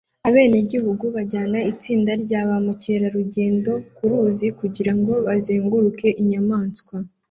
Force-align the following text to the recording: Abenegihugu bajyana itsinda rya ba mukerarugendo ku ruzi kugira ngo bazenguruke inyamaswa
Abenegihugu 0.27 1.03
bajyana 1.15 1.59
itsinda 1.71 2.11
rya 2.23 2.41
ba 2.47 2.57
mukerarugendo 2.65 3.71
ku 3.95 4.03
ruzi 4.09 4.47
kugira 4.59 4.91
ngo 4.97 5.13
bazenguruke 5.25 6.07
inyamaswa 6.21 6.95